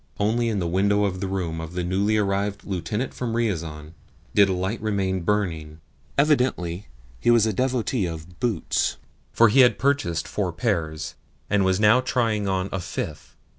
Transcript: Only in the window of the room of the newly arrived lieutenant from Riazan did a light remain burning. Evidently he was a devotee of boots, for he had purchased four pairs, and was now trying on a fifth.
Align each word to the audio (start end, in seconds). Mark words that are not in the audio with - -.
Only 0.19 0.49
in 0.49 0.57
the 0.57 0.65
window 0.65 1.03
of 1.05 1.19
the 1.19 1.27
room 1.27 1.61
of 1.61 1.73
the 1.73 1.83
newly 1.83 2.17
arrived 2.17 2.63
lieutenant 2.63 3.13
from 3.13 3.35
Riazan 3.35 3.93
did 4.33 4.49
a 4.49 4.53
light 4.53 4.81
remain 4.81 5.21
burning. 5.21 5.79
Evidently 6.17 6.87
he 7.19 7.29
was 7.29 7.45
a 7.45 7.53
devotee 7.53 8.07
of 8.07 8.39
boots, 8.39 8.97
for 9.31 9.49
he 9.49 9.59
had 9.59 9.77
purchased 9.77 10.27
four 10.27 10.51
pairs, 10.53 11.13
and 11.51 11.63
was 11.63 11.79
now 11.79 12.01
trying 12.01 12.47
on 12.47 12.67
a 12.71 12.79
fifth. 12.79 13.35